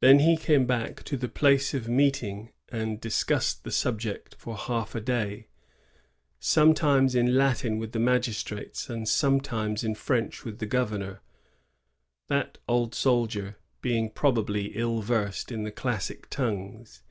[0.00, 4.94] Then he came back to the place of meeting and discussed the subject for half
[4.94, 5.48] a day,—
[6.38, 11.20] sometimes in Latin with the magis trates, and sometimes in French with the governor,
[12.28, 16.78] that old soldier being probably ill versed in the classic 16i4.] MARIE'S MISSION.
[16.78, 17.02] S6 tongues.